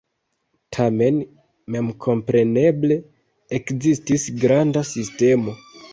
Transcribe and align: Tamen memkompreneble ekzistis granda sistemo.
Tamen 0.77 1.19
memkompreneble 1.75 2.99
ekzistis 3.59 4.29
granda 4.45 4.85
sistemo. 4.95 5.55